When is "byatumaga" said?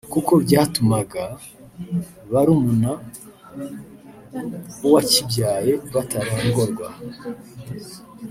0.43-1.23